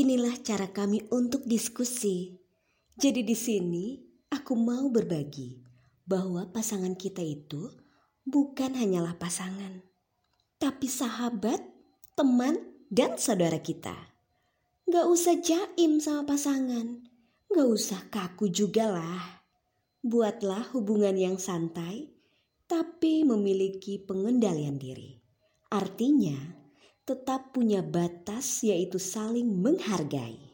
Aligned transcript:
inilah 0.00 0.40
cara 0.40 0.72
kami 0.72 1.04
untuk 1.12 1.44
diskusi. 1.44 2.40
Jadi 2.96 3.20
di 3.20 3.36
sini 3.36 4.00
aku 4.32 4.56
mau 4.56 4.88
berbagi 4.88 5.60
bahwa 6.08 6.48
pasangan 6.48 6.96
kita 6.96 7.20
itu 7.20 7.68
bukan 8.24 8.72
hanyalah 8.72 9.20
pasangan, 9.20 9.84
tapi 10.56 10.88
sahabat, 10.88 11.60
teman, 12.16 12.56
dan 12.88 13.20
saudara 13.20 13.60
kita. 13.60 13.94
Gak 14.88 15.06
usah 15.06 15.36
jaim 15.38 16.00
sama 16.00 16.24
pasangan, 16.24 17.04
gak 17.52 17.68
usah 17.68 18.00
kaku 18.08 18.48
juga 18.48 18.88
lah. 18.88 19.44
Buatlah 20.00 20.72
hubungan 20.72 21.12
yang 21.12 21.36
santai, 21.36 22.08
tapi 22.64 23.20
memiliki 23.22 24.00
pengendalian 24.00 24.80
diri. 24.80 25.20
Artinya, 25.68 26.59
tetap 27.10 27.50
punya 27.50 27.82
batas, 27.82 28.62
yaitu 28.62 29.02
saling 29.02 29.50
menghargai. 29.50 30.49